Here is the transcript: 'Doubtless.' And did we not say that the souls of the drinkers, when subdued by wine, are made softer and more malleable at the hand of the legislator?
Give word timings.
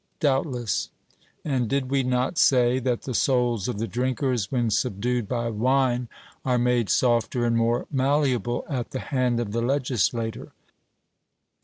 'Doubtless.' 0.19 0.89
And 1.45 1.67
did 1.69 1.91
we 1.91 2.01
not 2.01 2.39
say 2.39 2.79
that 2.79 3.03
the 3.03 3.13
souls 3.13 3.67
of 3.67 3.77
the 3.77 3.85
drinkers, 3.87 4.51
when 4.51 4.71
subdued 4.71 5.27
by 5.27 5.47
wine, 5.51 6.07
are 6.43 6.57
made 6.57 6.89
softer 6.89 7.45
and 7.45 7.55
more 7.55 7.85
malleable 7.91 8.65
at 8.67 8.89
the 8.89 8.99
hand 8.99 9.39
of 9.39 9.51
the 9.51 9.61
legislator? 9.61 10.53